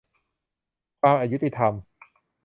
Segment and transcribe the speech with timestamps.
[1.01, 1.73] ความอยุติธรรม